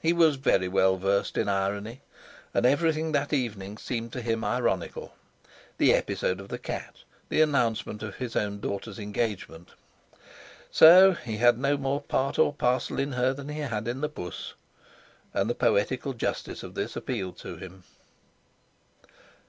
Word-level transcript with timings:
He 0.00 0.12
was 0.12 0.36
very 0.36 0.68
well 0.68 0.96
versed 0.96 1.36
in 1.36 1.48
irony, 1.48 2.02
and 2.54 2.64
everything 2.64 3.10
that 3.10 3.32
evening 3.32 3.76
seemed 3.76 4.12
to 4.12 4.22
him 4.22 4.44
ironical. 4.44 5.14
The 5.78 5.92
episode 5.92 6.38
of 6.38 6.50
the 6.50 6.58
cat; 6.60 6.98
the 7.30 7.40
announcement 7.40 8.00
of 8.00 8.14
his 8.14 8.36
own 8.36 8.60
daughter's 8.60 9.00
engagement. 9.00 9.70
So 10.70 11.14
he 11.14 11.38
had 11.38 11.58
no 11.58 11.76
more 11.76 12.00
part 12.00 12.38
or 12.38 12.52
parcel 12.52 13.00
in 13.00 13.14
her 13.14 13.32
than 13.34 13.48
he 13.48 13.58
had 13.58 13.88
in 13.88 14.02
the 14.02 14.08
Puss! 14.08 14.54
And 15.34 15.50
the 15.50 15.54
poetical 15.56 16.12
justice 16.12 16.62
of 16.62 16.74
this 16.76 16.94
appealed 16.94 17.36
to 17.38 17.56
him. 17.56 17.82